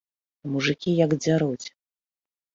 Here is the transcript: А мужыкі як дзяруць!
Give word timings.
А 0.47 0.53
мужыкі 0.53 0.95
як 1.05 1.11
дзяруць! 1.21 1.65